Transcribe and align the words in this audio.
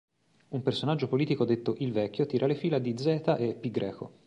Un 0.47 0.63
personaggio 0.63 1.07
politico 1.07 1.45
detto 1.45 1.75
il 1.77 1.91
Vecchio 1.91 2.25
tira 2.25 2.47
le 2.47 2.55
fila 2.55 2.79
di 2.79 2.97
Zeta 2.97 3.37
e 3.37 3.53
Pi 3.53 3.69
greco. 3.69 4.13